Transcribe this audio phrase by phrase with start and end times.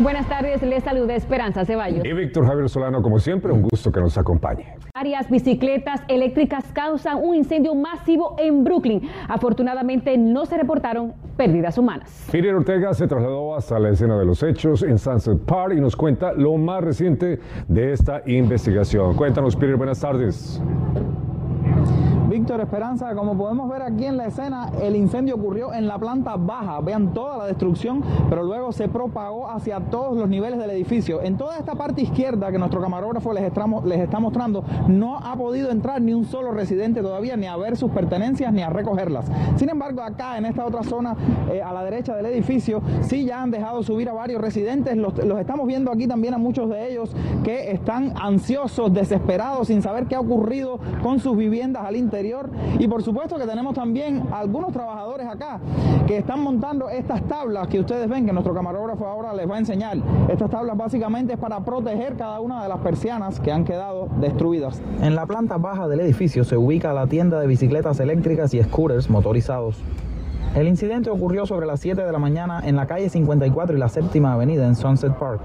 [0.00, 2.02] Buenas tardes, les saluda Esperanza Ceballos.
[2.06, 4.76] Y Víctor Javier Solano, como siempre, un gusto que nos acompañe.
[4.94, 9.02] Varias bicicletas eléctricas causan un incendio masivo en Brooklyn.
[9.28, 12.28] Afortunadamente no se reportaron pérdidas humanas.
[12.32, 15.94] Peter Ortega se trasladó hasta la escena de los hechos en Sunset Park y nos
[15.96, 19.14] cuenta lo más reciente de esta investigación.
[19.14, 20.62] Cuéntanos, Peter, buenas tardes.
[22.62, 26.80] Esperanza, como podemos ver aquí en la escena, el incendio ocurrió en la planta baja.
[26.80, 31.22] Vean toda la destrucción, pero luego se propagó hacia todos los niveles del edificio.
[31.22, 33.50] En toda esta parte izquierda que nuestro camarógrafo les,
[33.84, 37.76] les está mostrando, no ha podido entrar ni un solo residente todavía, ni a ver
[37.76, 39.26] sus pertenencias, ni a recogerlas.
[39.56, 41.16] Sin embargo, acá en esta otra zona,
[41.52, 44.96] eh, a la derecha del edificio, sí ya han dejado subir a varios residentes.
[44.96, 47.14] Los, los estamos viendo aquí también a muchos de ellos
[47.44, 52.88] que están ansiosos, desesperados, sin saber qué ha ocurrido con sus viviendas al interior y
[52.88, 55.60] por supuesto que tenemos también algunos trabajadores acá
[56.06, 59.58] que están montando estas tablas que ustedes ven, que nuestro camarógrafo ahora les va a
[59.58, 59.98] enseñar.
[60.28, 64.80] Estas tablas básicamente es para proteger cada una de las persianas que han quedado destruidas.
[65.02, 69.10] En la planta baja del edificio se ubica la tienda de bicicletas eléctricas y scooters
[69.10, 69.76] motorizados.
[70.54, 73.88] El incidente ocurrió sobre las 7 de la mañana en la calle 54 y la
[73.88, 75.42] séptima avenida en Sunset Park.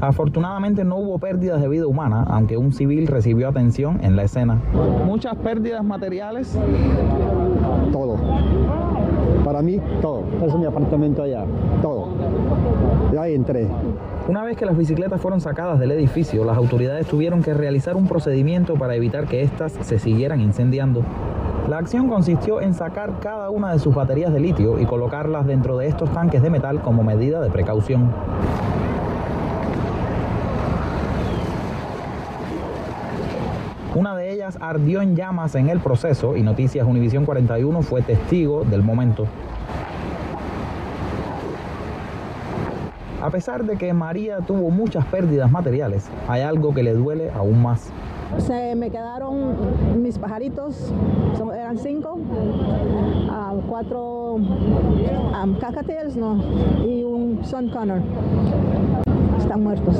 [0.00, 4.58] Afortunadamente no hubo pérdidas de vida humana, aunque un civil recibió atención en la escena.
[5.04, 6.58] Muchas pérdidas materiales.
[7.92, 8.16] Todo.
[9.44, 10.24] Para mí, todo.
[10.38, 11.44] Ese es mi apartamento allá.
[11.80, 12.08] Todo.
[13.12, 13.68] Y ahí entré.
[14.28, 18.06] Una vez que las bicicletas fueron sacadas del edificio, las autoridades tuvieron que realizar un
[18.06, 21.02] procedimiento para evitar que éstas se siguieran incendiando.
[21.68, 25.76] La acción consistió en sacar cada una de sus baterías de litio y colocarlas dentro
[25.78, 28.10] de estos tanques de metal como medida de precaución.
[33.96, 38.62] Una de ellas ardió en llamas en el proceso y Noticias Univisión 41 fue testigo
[38.62, 39.26] del momento.
[43.22, 47.62] A pesar de que María tuvo muchas pérdidas materiales, hay algo que le duele aún
[47.62, 47.90] más.
[48.36, 50.92] Se me quedaron mis pajaritos,
[51.54, 52.18] eran cinco,
[53.30, 54.44] ah, cuatro um,
[56.86, 58.02] y un son Connor.
[59.38, 59.96] Están muertos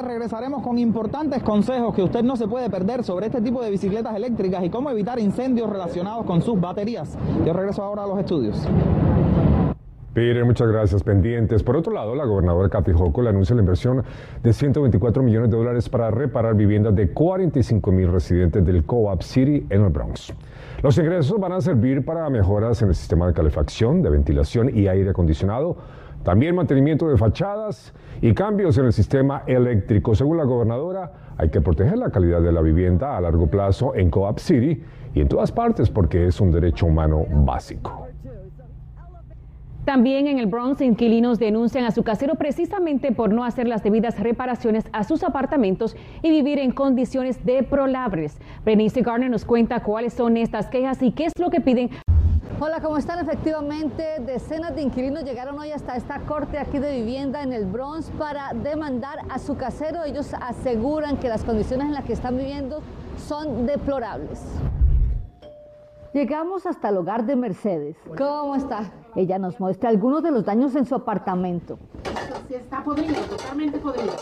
[0.00, 4.14] regresaremos con importantes consejos que usted no se puede perder sobre este tipo de bicicletas
[4.14, 7.18] eléctricas y cómo evitar incendios relacionados con sus baterías.
[7.44, 8.66] Yo regreso ahora a los estudios.
[10.14, 11.02] Peter, muchas gracias.
[11.02, 11.62] Pendientes.
[11.62, 14.04] Por otro lado, la gobernadora Kathy Hochul anuncia la inversión
[14.42, 19.66] de 124 millones de dólares para reparar viviendas de 45 mil residentes del Co-op City
[19.70, 20.34] en el Bronx.
[20.82, 24.86] Los ingresos van a servir para mejoras en el sistema de calefacción, de ventilación y
[24.86, 25.78] aire acondicionado,
[26.22, 30.14] también mantenimiento de fachadas y cambios en el sistema eléctrico.
[30.14, 34.10] Según la gobernadora, hay que proteger la calidad de la vivienda a largo plazo en
[34.10, 34.82] Coap City
[35.14, 38.06] y en todas partes porque es un derecho humano básico.
[39.84, 44.16] También en el Bronx, inquilinos denuncian a su casero precisamente por no hacer las debidas
[44.20, 48.38] reparaciones a sus apartamentos y vivir en condiciones deplorables.
[48.64, 51.90] Bernice Garner nos cuenta cuáles son estas quejas y qué es lo que piden.
[52.64, 53.18] Hola, ¿cómo están?
[53.18, 58.08] Efectivamente, decenas de inquilinos llegaron hoy hasta esta corte aquí de vivienda en el Bronx
[58.16, 60.04] para demandar a su casero.
[60.04, 62.80] Ellos aseguran que las condiciones en las que están viviendo
[63.18, 64.44] son deplorables.
[66.14, 67.96] Llegamos hasta el hogar de Mercedes.
[68.16, 68.92] ¿Cómo está?
[69.16, 71.80] Ella nos muestra algunos de los daños en su apartamento.
[72.46, 74.14] Sí está podrido, totalmente podrido.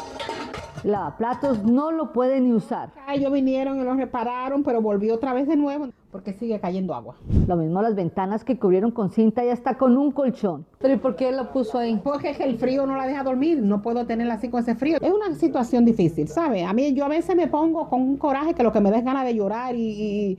[0.82, 2.88] Lavaplatos no lo pueden ni usar.
[3.06, 7.16] Ellos vinieron y lo repararon, pero volvió otra vez de nuevo porque sigue cayendo agua.
[7.46, 10.66] Lo mismo las ventanas que cubrieron con cinta y hasta con un colchón.
[10.78, 12.00] ¿Pero y por qué lo puso ahí?
[12.02, 14.98] Porque el frío no la deja dormir, no puedo tenerla así con ese frío.
[15.00, 16.64] Es una situación difícil, ¿sabe?
[16.64, 18.98] A mí yo a veces me pongo con un coraje que lo que me da
[18.98, 20.38] es ganas de llorar y,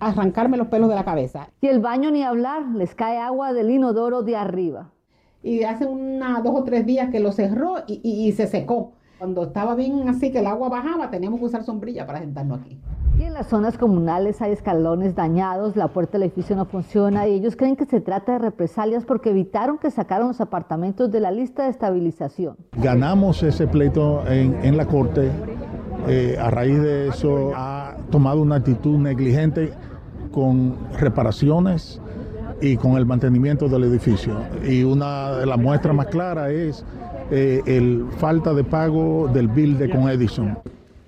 [0.00, 1.48] arrancarme los pelos de la cabeza.
[1.60, 4.90] Y el baño ni hablar, les cae agua del inodoro de arriba.
[5.42, 8.92] Y hace una, dos o tres días que lo cerró y se secó.
[9.18, 12.78] Cuando estaba bien así que el agua bajaba, teníamos que usar sombrilla para sentarnos aquí.
[13.18, 17.34] Y en las zonas comunales hay escalones dañados, la puerta del edificio no funciona y
[17.34, 21.30] ellos creen que se trata de represalias porque evitaron que sacaran los apartamentos de la
[21.30, 22.56] lista de estabilización.
[22.72, 25.30] Ganamos ese pleito en, la corte.
[26.08, 29.72] Eh, a raíz de eso ha tomado una actitud negligente
[30.32, 32.00] con reparaciones
[32.60, 34.34] y con el mantenimiento del edificio.
[34.66, 36.84] Y una de las muestras más claras es
[37.30, 40.58] eh, el falta de pago del bill de con Edison.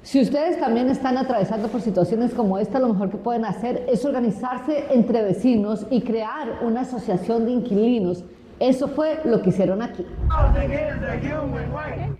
[0.06, 4.04] Si ustedes también están atravesando por situaciones como esta, lo mejor que pueden hacer es
[4.04, 8.22] organizarse entre vecinos y crear una asociación de inquilinos
[8.60, 10.06] Eso fue lo que hicieron aquí.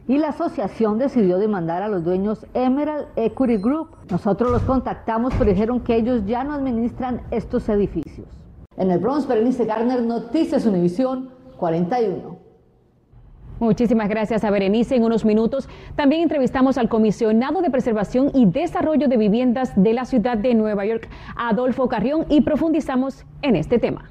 [0.08, 3.90] Y la asociación decidió demandar a los dueños Emerald Equity Group.
[4.10, 8.26] Nosotros los contactamos, pero dijeron que ellos ya no administran estos edificios.
[8.76, 12.35] En el Bronx, Berenice Garner, Noticias Univisión 41.
[13.58, 14.96] Muchísimas gracias a Berenice.
[14.96, 20.04] En unos minutos también entrevistamos al comisionado de Preservación y Desarrollo de Viviendas de la
[20.04, 24.10] ciudad de Nueva York, Adolfo Carrión, y profundizamos en este tema.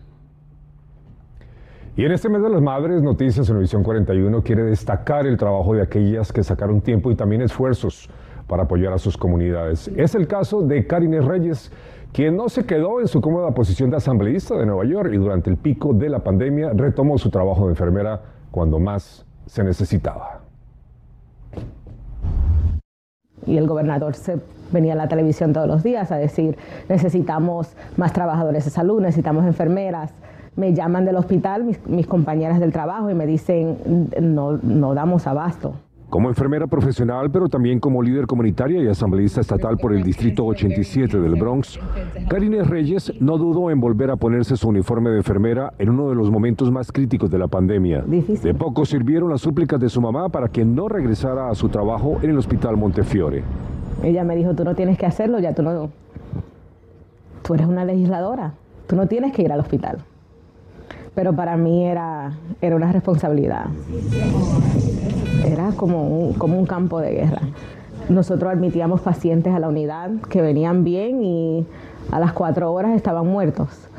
[1.96, 5.84] Y en este mes de las madres, Noticias Univisión 41 quiere destacar el trabajo de
[5.84, 8.10] aquellas que sacaron tiempo y también esfuerzos
[8.48, 9.90] para apoyar a sus comunidades.
[9.96, 11.72] Es el caso de Karine Reyes,
[12.12, 15.50] quien no se quedó en su cómoda posición de asambleísta de Nueva York y durante
[15.50, 20.42] el pico de la pandemia retomó su trabajo de enfermera cuando más se necesitaba.
[23.46, 24.40] Y el gobernador se
[24.72, 26.58] venía a la televisión todos los días a decir,
[26.90, 30.12] necesitamos más trabajadores de salud, necesitamos enfermeras,
[30.56, 35.76] me llaman del hospital mis, compañeras del trabajo y me dicen, no, no damos abasto.
[36.10, 41.20] Como enfermera profesional, pero también como líder comunitaria y asambleísta estatal por el Distrito 87
[41.20, 41.80] del Bronx,
[42.30, 46.16] Karine Reyes no dudó en volver a ponerse su uniforme de enfermera en uno de
[46.16, 48.02] los momentos más críticos de la pandemia.
[48.02, 52.20] De poco sirvieron las súplicas de su mamá para que no regresara a su trabajo
[52.22, 53.44] en el Hospital Montefiore.
[54.04, 55.90] Ella me dijo, tú no tienes que hacerlo, ya tú no...
[57.42, 58.54] Tú eres una legisladora,
[58.88, 60.04] tú no tienes que ir al hospital
[61.16, 63.68] pero para mí era, era una responsabilidad.
[65.46, 67.42] Era como un, como un campo de guerra.
[68.10, 71.68] Nosotros admitíamos pacientes a la unidad que venían bien y
[72.12, 73.90] a las cuatro horas estaban muertos.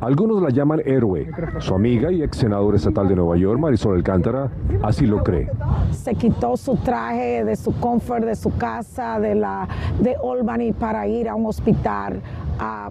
[0.00, 1.30] Algunos la llaman héroe.
[1.58, 4.50] Su amiga y ex senadora estatal de Nueva York, Marisol Alcántara,
[4.82, 5.50] así lo cree.
[5.90, 9.66] Se quitó su traje de su comfort, de su casa, de, la,
[10.00, 12.20] de Albany para ir a un hospital
[12.58, 12.90] a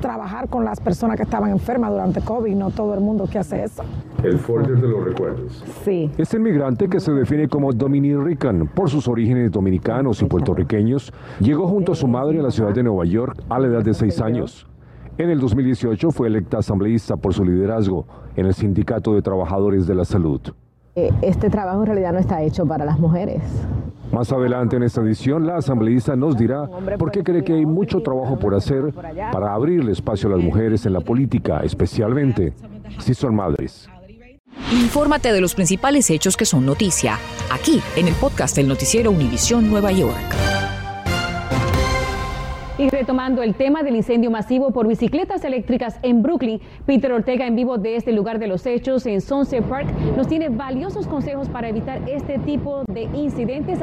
[0.00, 3.64] trabajar con las personas que estaban enfermas durante COVID, no todo el mundo que hace
[3.64, 3.82] eso.
[4.22, 5.64] El folder de los recuerdos.
[5.84, 6.10] Sí.
[6.18, 11.92] Este inmigrante que se define como Dominican por sus orígenes dominicanos y puertorriqueños, llegó junto
[11.92, 14.66] a su madre a la ciudad de Nueva York a la edad de seis años.
[15.18, 18.06] En el 2018 fue electa asambleísta por su liderazgo
[18.36, 20.40] en el Sindicato de Trabajadores de la Salud.
[20.96, 23.42] Eh, este trabajo en realidad no está hecho para las mujeres.
[24.12, 28.00] Más adelante en esta edición, la asambleísta nos dirá por qué cree que hay mucho
[28.00, 28.92] trabajo por hacer
[29.32, 32.52] para abrirle espacio a las mujeres en la política, especialmente
[32.98, 33.88] si son madres.
[34.72, 37.18] Infórmate de los principales hechos que son noticia,
[37.52, 40.49] aquí en el podcast del noticiero Univisión Nueva York.
[42.80, 47.54] Y retomando el tema del incendio masivo por bicicletas eléctricas en Brooklyn, Peter Ortega en
[47.54, 49.86] vivo de este lugar de los hechos en Sunset Park
[50.16, 53.80] nos tiene valiosos consejos para evitar este tipo de incidentes.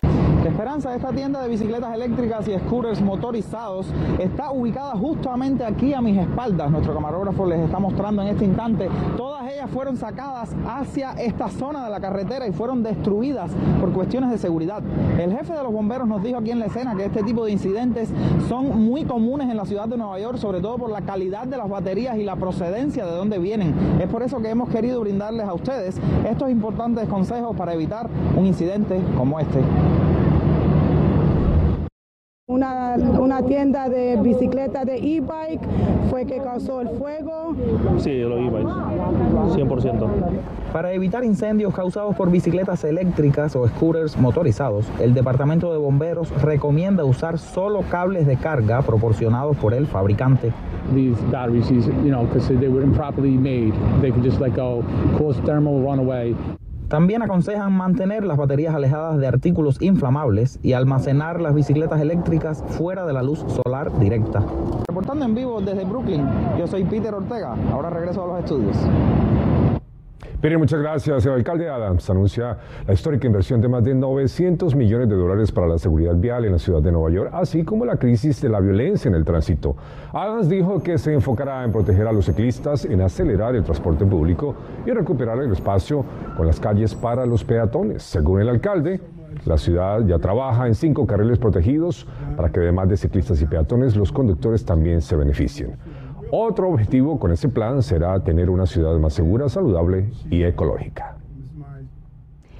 [0.48, 6.18] Esperanza esta tienda de bicicletas eléctricas y scooters motorizados está ubicada justamente aquí a mis
[6.18, 6.72] espaldas.
[6.72, 8.90] Nuestro camarógrafo les está mostrando en este instante.
[9.18, 13.52] Todas ellas fueron sacadas hacia esta zona de la carretera y fueron destruidas
[13.82, 14.82] por cuestiones de seguridad.
[15.20, 17.52] El jefe de los bomberos nos dijo aquí en la escena que este tipo de
[17.52, 18.10] incidentes
[18.48, 21.58] son muy comunes en la ciudad de Nueva York, sobre todo por la calidad de
[21.58, 23.76] las baterías y la procedencia de dónde vienen.
[24.00, 28.46] Es por eso que hemos querido brindarles a ustedes estos importantes consejos para evitar un
[28.46, 29.60] incidente como este.
[32.50, 35.60] Una, una, tienda de bicicleta de e-bike
[36.10, 37.54] fue que causó el fuego.
[37.98, 38.72] Sí, los e-bikes,
[39.54, 40.10] 100%.
[40.72, 47.04] Para evitar incendios causados por bicicletas eléctricas o scooters motorizados, el Departamento de Bomberos recomienda
[47.04, 50.54] usar solo cables de carga proporcionados por el fabricante.
[50.96, 54.86] These batteries, you know, because they were improperly made, they could just let go,
[55.18, 56.34] cause thermal runaway.
[56.88, 63.06] También aconsejan mantener las baterías alejadas de artículos inflamables y almacenar las bicicletas eléctricas fuera
[63.06, 64.42] de la luz solar directa.
[64.88, 66.26] Reportando en vivo desde Brooklyn,
[66.58, 67.56] yo soy Peter Ortega.
[67.74, 68.78] Ahora regreso a los estudios.
[70.40, 71.26] Bien, muchas gracias.
[71.26, 75.66] El alcalde Adams anuncia la histórica inversión de más de 900 millones de dólares para
[75.66, 78.60] la seguridad vial en la ciudad de Nueva York, así como la crisis de la
[78.60, 79.76] violencia en el tránsito.
[80.14, 84.56] Adams dijo que se enfocará en proteger a los ciclistas, en acelerar el transporte público
[84.86, 88.04] y recuperar el espacio con las calles para los peatones.
[88.04, 89.02] Según el alcalde,
[89.46, 93.96] la ciudad ya trabaja en cinco carriles protegidos para que además de ciclistas y peatones,
[93.96, 95.78] los conductores también se beneficien.
[96.32, 101.16] Otro objetivo con ese plan será tener una ciudad más segura, saludable y ecológica.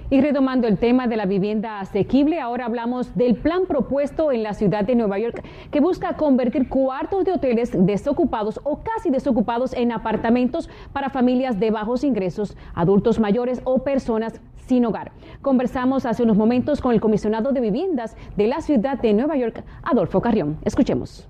[0.10, 4.54] Y retomando el tema de la vivienda asequible, ahora hablamos del plan propuesto en la
[4.54, 9.92] ciudad de Nueva York que busca convertir cuartos de hoteles desocupados o casi desocupados en
[9.92, 15.12] apartamentos para familias de bajos ingresos, adultos mayores o personas sin hogar.
[15.42, 19.62] Conversamos hace unos momentos con el comisionado de viviendas de la ciudad de Nueva York,
[19.84, 20.58] Adolfo Carrión.
[20.64, 21.28] Escuchemos.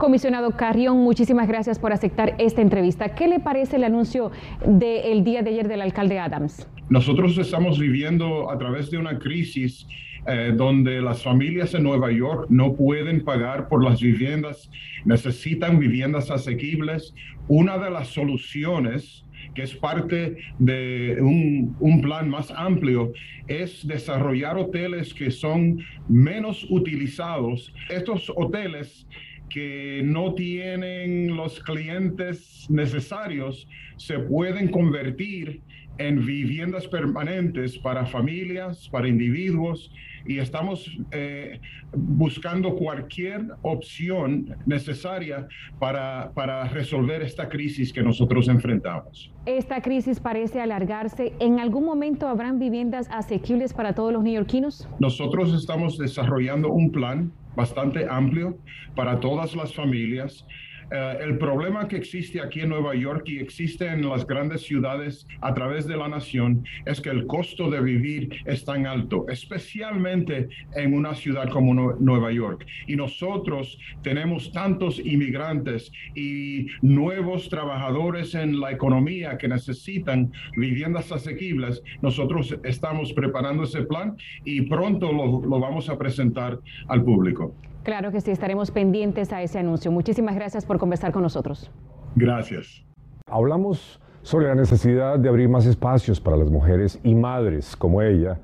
[0.00, 3.14] Comisionado Carrión, muchísimas gracias por aceptar esta entrevista.
[3.14, 4.30] ¿Qué le parece el anuncio
[4.66, 6.66] del día de ayer del alcalde Adams?
[6.88, 9.86] Nosotros estamos viviendo a través de una crisis
[10.26, 14.70] eh, donde las familias en Nueva York no pueden pagar por las viviendas,
[15.04, 17.14] necesitan viviendas asequibles.
[17.46, 23.12] Una de las soluciones que es parte de un, un, plan más amplio,
[23.48, 27.74] es desarrollar hoteles que son menos utilizados.
[27.88, 29.08] Estos hoteles
[29.50, 35.60] que no tienen los clientes necesarios se pueden convertir
[35.98, 39.92] en viviendas permanentes para familias, para individuos,
[40.26, 41.60] y estamos eh,
[41.92, 45.46] buscando cualquier opción necesaria
[45.78, 49.30] para, para resolver esta crisis que nosotros enfrentamos.
[49.44, 51.32] Esta crisis parece alargarse.
[51.38, 54.88] ¿En algún momento habrán viviendas asequibles para todos los neoyorquinos?
[55.00, 58.58] Nosotros estamos desarrollando un plan bastante amplio
[58.94, 60.46] para todas las familias.
[60.90, 65.26] Eh, el problema que existe aquí en Nueva York y existe en las grandes ciudades
[65.40, 70.48] a través de la nación es que el costo de vivir es tan alto, especialmente
[70.74, 72.66] en una ciudad como Nueva York.
[72.88, 81.82] Y nosotros tenemos tantos inmigrantes y nuevos trabajadores en la economía que necesitan viviendas asequibles.
[82.02, 87.54] Nosotros estamos preparando ese plan y pronto lo, lo vamos a presentar al público.
[87.82, 89.90] Claro que sí, estaremos pendientes a ese anuncio.
[89.90, 91.70] Muchísimas gracias por conversar con nosotros.
[92.14, 92.84] Gracias.
[93.26, 98.38] Hablamos sobre la necesidad de abrir más espacios para las mujeres y madres como ella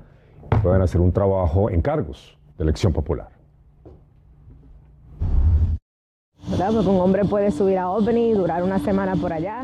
[0.49, 3.37] que puedan hacer un trabajo en cargos de elección popular.
[6.49, 6.71] ¿verdad?
[6.73, 9.63] Porque un hombre puede subir a Albany, durar una semana por allá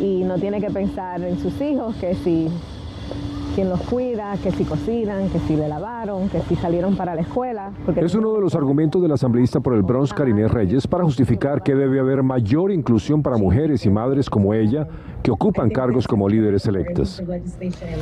[0.00, 2.48] y no tiene que pensar en sus hijos, que si
[3.60, 7.20] quién los cuida, que si cocinan, que si le lavaron, que si salieron para la
[7.20, 7.72] escuela.
[7.94, 11.62] Es uno de los argumentos de la asambleísta por el Bronx, Karine Reyes, para justificar
[11.62, 14.88] que debe haber mayor inclusión para mujeres y madres como ella
[15.22, 17.22] que ocupan cargos como líderes electas.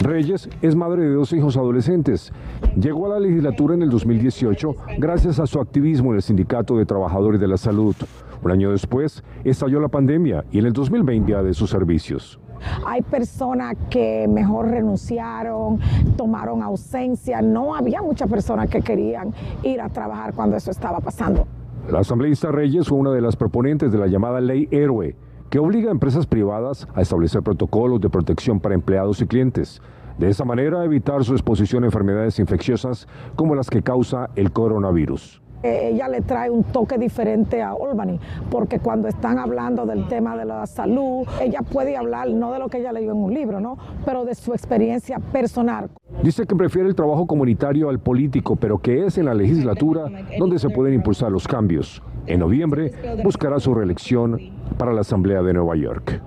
[0.01, 2.33] Reyes es madre de dos hijos adolescentes.
[2.81, 6.87] Llegó a la legislatura en el 2018 gracias a su activismo en el Sindicato de
[6.87, 7.97] Trabajadores de la Salud.
[8.45, 12.39] Un año después estalló la pandemia y en el 2020 a de sus servicios.
[12.87, 15.79] Hay personas que mejor renunciaron,
[16.17, 17.43] tomaron ausencia.
[17.43, 21.47] No había muchas personas que querían ir a trabajar cuando eso estaba pasando.
[21.91, 25.17] La asambleísta Reyes fue una de las proponentes de la llamada Ley Héroe,
[25.49, 29.81] que obliga a empresas privadas a establecer protocolos de protección para empleados y clientes.
[30.19, 35.41] De esa manera, evitar su exposición a enfermedades infecciosas como las que causa el coronavirus.
[35.63, 38.19] Eh, ella le trae un toque diferente a Albany,
[38.51, 42.69] porque cuando están hablando del tema de la salud, ella puede hablar no de lo
[42.69, 43.77] que ella leyó en un libro, ¿no?
[44.05, 45.91] pero de su experiencia personal.
[46.23, 50.07] Dice que prefiere el trabajo comunitario al político, pero que es en la legislatura
[50.39, 52.03] donde se pueden impulsar los cambios.
[52.27, 52.93] En noviembre
[53.25, 54.39] buscará su reelección
[54.77, 56.21] para la Asamblea de Nueva York.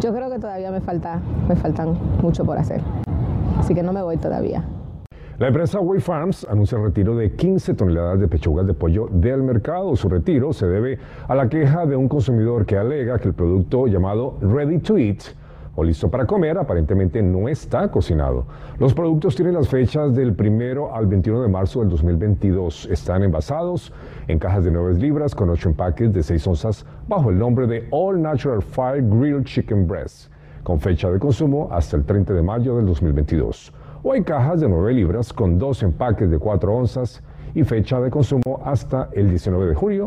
[0.00, 2.80] Yo creo que todavía me falta, me faltan mucho por hacer,
[3.58, 4.64] así que no me voy todavía.
[5.36, 9.42] La empresa Way Farms anuncia el retiro de 15 toneladas de pechugas de pollo del
[9.42, 9.96] mercado.
[9.96, 13.88] Su retiro se debe a la queja de un consumidor que alega que el producto
[13.88, 15.24] llamado Ready to Eat
[15.74, 18.46] o listo para comer aparentemente no está cocinado.
[18.78, 22.86] Los productos tienen las fechas del 1 al 21 de marzo del 2022.
[22.92, 23.92] Están envasados
[24.28, 27.88] en cajas de 9 libras con 8 empaques de 6 onzas bajo el nombre de
[27.90, 30.30] All Natural Fire Grilled Chicken Breast,
[30.62, 33.72] con fecha de consumo hasta el 30 de mayo del 2022
[34.04, 37.22] o hay cajas de 9 libras con dos empaques de 4 onzas
[37.54, 40.06] y fecha de consumo hasta el 19 de julio.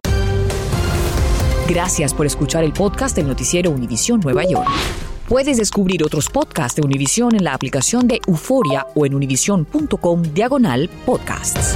[1.68, 4.70] Gracias por escuchar el podcast del noticiero Univisión Nueva York.
[5.28, 10.90] Puedes descubrir otros podcasts de Univisión en la aplicación de Euforia o en univision.com diagonal
[11.06, 11.76] podcasts.